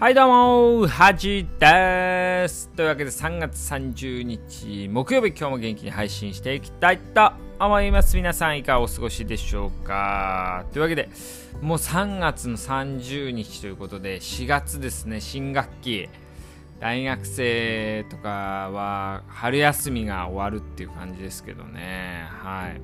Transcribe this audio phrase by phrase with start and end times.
[0.00, 2.68] はいどうもはじです。
[2.76, 8.14] というわけで3月30日木曜日今日も元気に配信していきたいと思います。
[8.14, 10.66] 皆さんいかがお過ごしでしょうか。
[10.72, 11.08] というわけで
[11.60, 16.08] もう3月の30日ということで4月ですね新学期。
[16.78, 22.24] 大学生とかは春休みが終わるっていう感じですけどね。
[22.40, 22.80] はい。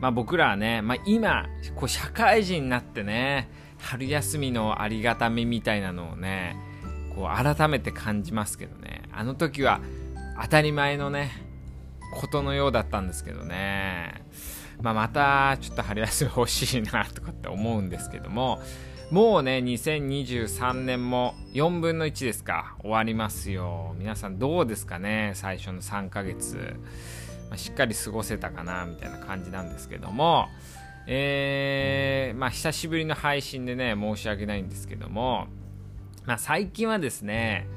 [0.00, 3.48] まあ僕らはね、まあ、今こう社会人になってね
[3.78, 6.56] 春休みのありがたみみたいなのをね
[7.14, 9.02] こう改めて感じますけどね。
[9.12, 9.80] あの時は
[10.42, 11.30] 当たり前のね
[12.14, 14.22] ことのようだったんですけどね、
[14.80, 18.60] まあ、またちょっと春休み欲しいなとかって思うんですけども
[19.10, 22.76] もうね2023年も4分の1ですか。
[22.80, 23.94] 終わりますよ。
[23.98, 26.56] 皆さんどうですかね最初の3ヶ月、
[27.48, 30.48] まあ、しっかり過ごせたかなみたいな感じなんですけども。
[31.06, 35.46] えー、まあ久しぶりの配信でね申し訳ないんですけども、
[36.24, 37.68] まあ、最近はですね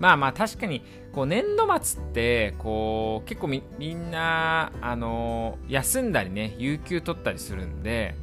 [0.00, 8.14] まあまあ確かにこう年度末ってこう結構みんなあの休んだりね有給取ったりするんで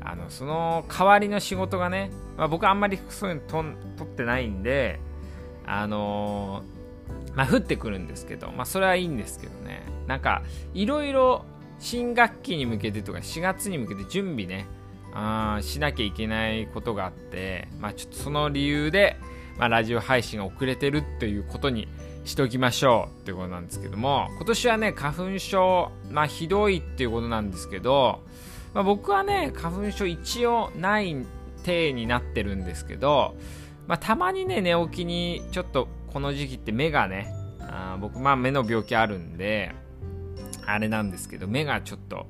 [0.00, 5.00] あのその代わりの仕事がね、まあ、僕はあんまりそういうの取ってないんで
[5.66, 6.62] あの
[7.34, 9.82] まあ降ってくるんですけどまあそれはいいんですけどね。
[10.06, 10.42] なんか
[10.74, 11.44] いろいろ
[11.78, 14.66] 新学期に向けてとか4月に向けて準備ね
[15.14, 19.16] あしなきゃいけないことがあって、まあ、ちょっとその理由で、
[19.58, 21.86] まあ、ラジオ配信が遅れてるっていうことに
[22.24, 28.20] しておきましょうっていうことなんですけども今年はね花粉症、まあ、ひどいっていうことなんですけど、
[28.72, 31.24] まあ、僕はね花粉症一応ない
[31.64, 33.36] 体になってるんですけど、
[33.86, 39.72] まあ、たまにね寝起きにちょっとこの時期って目がねあ僕まあ目の病気あるんで
[40.66, 42.26] あれなんですけど目がちょっと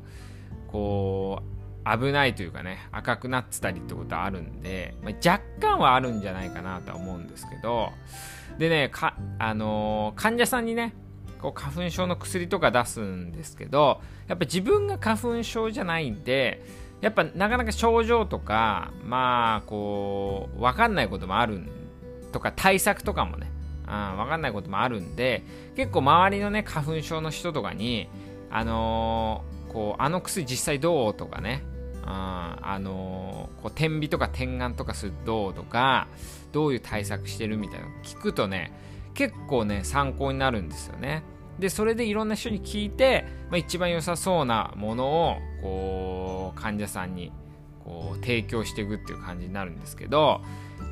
[0.68, 1.54] こう
[1.98, 7.90] 危ないというかね赤くなってたりってことはあるんで、まあ、若干はあるんじゃないかなとは思うんですけど
[8.58, 10.94] でねか、あのー、患者さんにね
[11.40, 16.64] こう花粉症の薬とか出すんですけどやっぱ自分が花粉症じゃないんで
[17.02, 21.60] やっぱなかなか症状とかまあこう分かんないこともある
[22.32, 23.50] とか対策とかもね
[23.86, 25.42] あ分かんないこともあるんで
[25.76, 28.08] 結構周りのね花粉症の人とかに
[28.50, 31.62] あのー、こうあの薬実際どうとかね
[32.04, 36.08] ああのー、こう点鼻とか点眼とかするどうとか
[36.52, 38.72] どういう対策してるみたいなの聞くとね
[39.14, 41.22] 結構ね参考になるんですよね。
[41.58, 47.32] でそれでいろんな人に聞いて、まあ、一番良さそうなものをこう患者さんに
[47.84, 50.40] こう提供していくっていう感じになるんですけど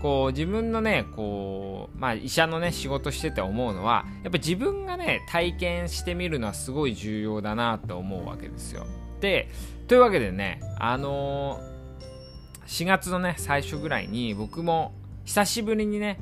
[0.00, 8.86] こう自分のねこう、まあ、医者のね仕事してて思うのはやっぱ自分がね体験してみるのはすごい重要だなと思うわけですよ。
[9.20, 9.48] で
[9.86, 14.92] というわけでねあのー、4月のね最初ぐらいに僕も
[15.24, 16.18] 久しぶりにね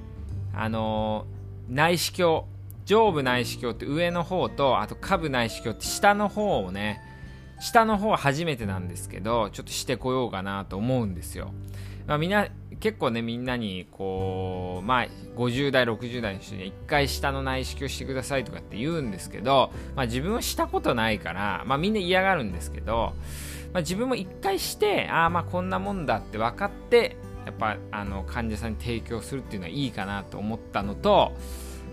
[0.54, 2.44] あのー、内視鏡
[2.84, 7.00] 上部内視鏡って上の方とあと下部内視鏡って下の方をね
[7.60, 11.52] 下の方は初めてなんですけどちょっとしてこようかなと思うんですよ。
[12.06, 12.48] まあ、みんな
[12.80, 15.06] 結構ねみんなにこうまあ
[15.36, 23.12] 50代60代の人に1回下の内視鏡してくださいとかって言うんですけど、まあ、自分はしたことないから、まあ、みんな嫌がるんですけど、
[23.72, 31.32] まあ、自分も1回してああまあこんなもんだって分かってやっぱあの患者さんに提供するっていうのはいいかなと思ったのと、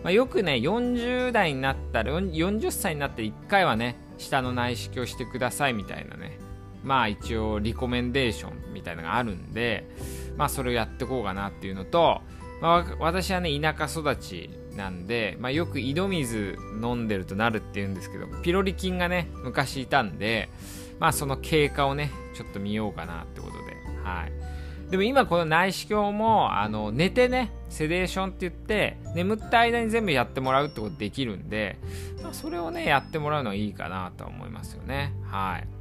[0.04, 6.40] まあ、よくね40代になったら40歳になって1回はね下の内視鏡してくださいみたいなね。
[6.84, 9.88] まあ一応リコメンデーションみたいなのがあるんで
[10.38, 12.22] まあそれをやっていこうかなっていうのと、
[12.62, 20.50] まあ、私はね田舎育ちなんで、まあ、よく井戸水飲んでるとなるって言うんですけどピロリ菌がね昔いたんで
[21.00, 23.78] まあその経過をねちょっと見ようかなってことで。
[24.04, 24.57] はい。
[24.90, 31.78] でも今この内視鏡もあの寝てねセデーションって言って眠った間に全部やってもらうってことできるんで、
[32.24, 35.78] まあ、それをねやってもらうのはいいかなとは思いますよねはい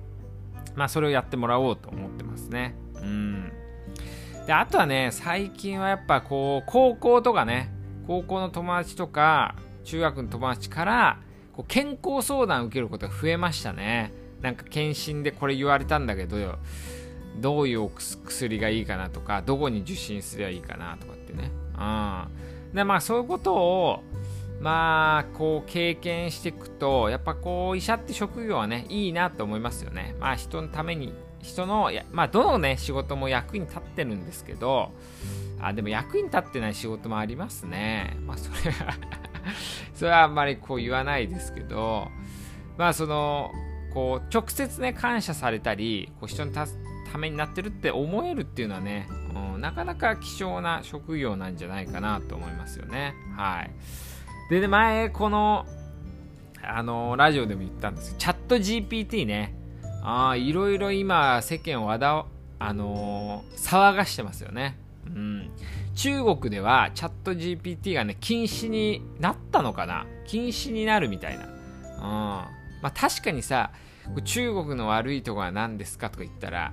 [0.77, 2.75] まあそれをやってもらおうと思ってますね。
[2.95, 3.53] うん。
[4.47, 7.73] で、あとはね、最近はやっぱこう、高校とかね、
[8.07, 11.19] 高校の友達とか、中学の友達から、
[11.55, 14.13] こう健康相談を受けることが増えましたね。
[14.43, 16.37] なんか検診でこれ言われたんだけど、
[17.41, 21.51] どういう薬がいいかなとか、どこに受診すればいいかなとかってね。
[21.75, 22.75] うん。
[22.75, 24.03] で、まあそういうことを、
[24.61, 31.13] まあこう経験していくとやっぱこう医者って職業はねいいなと思いますよねまあ人のために
[31.43, 34.93] 人のまあどのね仕事も役に立ってるんですけど
[35.61, 38.95] あでも役に立ってない仕事もありますねまあそれは
[39.95, 42.09] それはあんまりこう言わないですけど
[42.79, 43.53] まあその
[43.93, 46.53] こう直接ね感謝されたりこう人に
[47.13, 49.09] ためになってるって思えるっていうのはね、
[49.55, 53.15] うん、なかなか希少な職業なんじゃないかなと思いますよね。
[53.37, 53.71] はい。
[54.51, 55.67] で、ね、前、この、
[56.63, 59.55] あのラジオでも言ったんですけど、チャット GPT ね、
[60.03, 62.27] ああ、いろいろ今、世間をわだ、
[62.59, 64.79] あのー、騒がしてますよね。
[65.07, 65.51] うん。
[65.95, 71.47] 中国ではチャット GPT がね、禁止になったのかな禁止になるみたいな。
[71.47, 71.53] うん。
[72.01, 72.49] ま
[72.83, 73.73] あ確かにさ、
[74.25, 76.73] 中国の悪いとこは何ですかとか言ったら、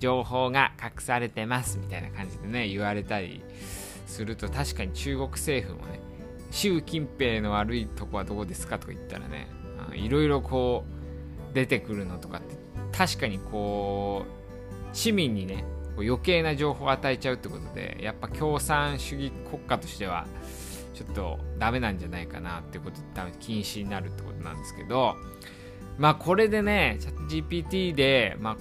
[0.00, 3.42] 情報が隠されてますみたいな感じでね、言われたり
[4.06, 6.00] すると確かに中国政府もね、
[6.50, 9.46] 習近平の悪いとこはどこですかとか言ったらね、
[9.94, 10.84] いろいろこ
[11.50, 12.56] う出てくるのとかって
[12.96, 15.64] 確かにこう市民にね
[15.96, 20.26] 余計な情報を与えちゃうってことでやっぱ共産主義国家としては
[20.94, 25.16] ちょっとダメなんじゃないかなってことで多分禁止になるってことなんですけど
[25.98, 28.56] まあこれでねチャット GPT で、まあ、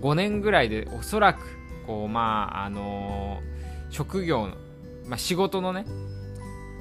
[0.00, 1.40] 5年ぐらいでおそらく
[1.86, 4.56] こうまああのー、職業の、
[5.06, 5.86] まあ、仕事のね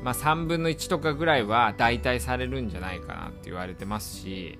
[0.03, 4.57] まあ、3分の1とかぐらいは代替されるんじゃないかなって言われてますし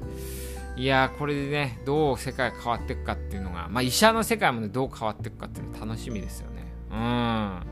[0.75, 6.63] いやこれでねどう世界が変わっていくかっていうのが、まあ、医者の世界もねどう変わっていくかっていうの楽しみですよね。
[6.91, 6.97] うん。
[6.97, 7.63] ま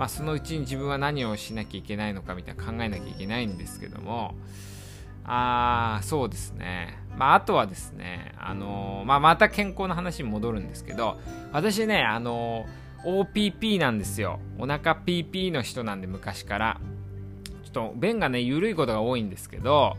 [0.00, 4.34] あそのうちに自分は何をしなきゃいけないのかみたいな考えなきゃいけないんですけども
[5.24, 6.98] ああそうですね。
[7.16, 11.18] まああとはですねあのー、まあまた健康の話に戻るんですけど
[11.52, 14.40] 私ねあのー OPP なんですよ。
[14.58, 16.80] お腹 PP の人なんで昔から。
[17.64, 19.96] ちょっと便がね緩いことが多いんですけど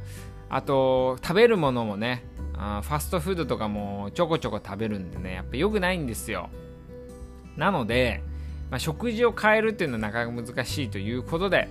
[0.50, 2.24] あと食べるものもね
[2.54, 6.50] あファストフードとかもちょこちょこ食べるんでねやっぱ良くないんですよ
[7.58, 8.24] なので、
[8.70, 11.68] まあ、食事を変えるっていうのはなかなか難しいということで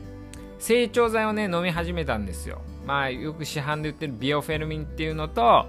[0.65, 2.63] 成長剤をね飲み始めたんですよ。
[2.87, 5.67] まあよく市販で売ってるビオフェルミンっていうのと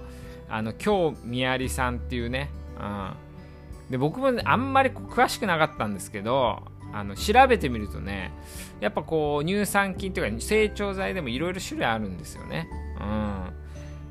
[0.48, 2.48] あの今日みやりさんっていうね、
[2.80, 6.62] うん、で僕も、あんまり詳しくなかったんですけど
[6.94, 8.32] あの調べてみるとね
[8.80, 12.66] やっぱこう乳酸菌というか成長剤でもいろいろ種類あるんですよね、
[12.98, 13.04] う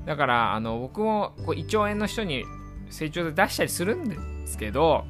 [0.04, 2.46] ん、だからあの僕もこう胃腸炎の人に
[2.92, 5.04] 成長剤出したりするんですけど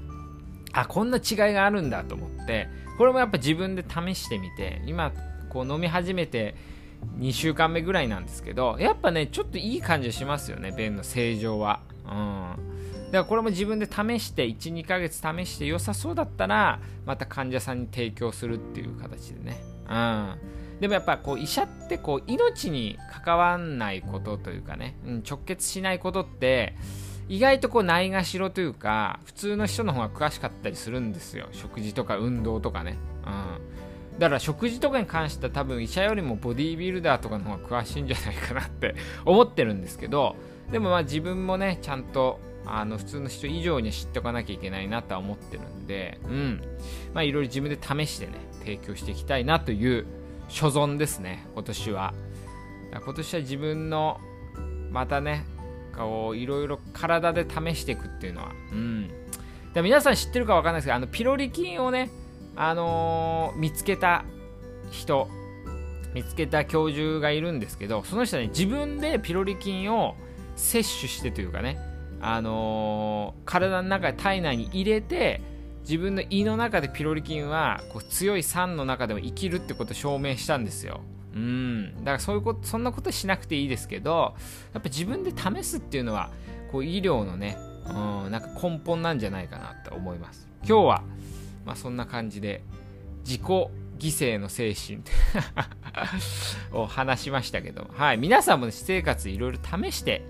[0.72, 5.12] あこんな違いがあるんだと思ってこれもやっぱ自分で試してみて今
[5.56, 6.54] こう飲み始めて
[7.18, 11.80] 2週間目ぐらいなんですけどやっぱねちょっといい感じしますよね便の正常は。
[12.04, 12.56] うん。
[13.06, 19.64] だからこれも自分で試して12ヶ月試して良さそうだったらまた患者さんに提供するっていう形でね。
[19.90, 20.36] うん。
[20.82, 26.76] でもやっぱこう医者ってこう命に関わんないことというかね、うん、直結しないことって
[27.30, 31.48] 意外とこうないがしろというか普通の人の方が詳しかったりするんですよ。
[31.54, 32.98] 食事とか運動とかね。
[33.26, 33.95] うん。
[34.20, 38.96] だから食事とかに関しては多分医者よりもボディービルダーとかの方が詳しいんじゃないかなって
[39.26, 40.36] 思ってるんですけど
[40.72, 46.62] でもまあ自分もねちゃんとあの普通の人以上に知っておかなきゃいけないなとは思ってるんで、うん。
[47.14, 50.08] まあいろいろ自分で試してね、提供していきたいなという
[50.48, 52.14] 所存ですね、今年は。
[52.92, 54.20] 今年は自分の、
[54.90, 55.46] またね、
[55.96, 59.10] こう、いろいろ体で試していくっていうのは、うん。
[59.74, 62.10] で皆さん知ってるかわかんないですけど、あの、ピロリ菌をね、
[62.56, 64.24] あのー、見つけた
[64.92, 65.28] 人、
[66.14, 70.16] 見つけた教授がいるんですけど、その人はね、自分でピロリ菌を
[70.56, 71.78] 摂取してというかね、
[72.22, 75.42] あのー、体の中で体内に入れて
[75.82, 81.02] 自分の胃の中でピロリ菌はこう強い酸の中でも生きるってことを証明したんですよ。
[81.36, 84.36] うん、だからそういうことそんなことしなくていいですけど
[84.74, 86.32] やっぱ自分で試すっていうのは
[86.72, 87.58] こう医療のね、
[87.88, 87.92] う
[88.28, 90.48] ん、なんか根本なんじゃないかなと思います。
[90.68, 91.04] 今日は、
[91.66, 92.64] まあ、そんな感じで
[93.26, 93.70] 自己犠
[94.00, 95.00] 牲の精神
[96.72, 100.24] を話しましたけど、はい、皆さんも、ね、私生活いろいろ試して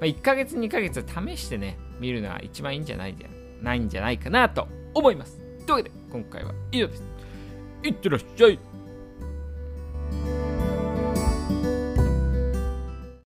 [0.00, 3.28] まあ、1ヶ月、2ヶ月試してね、見るのは一番いいんじゃないんじゃ
[3.62, 5.38] ないんじゃないかなと思います。
[5.66, 7.04] というわけで、今回は以上です。
[7.82, 8.58] いってらっしゃい。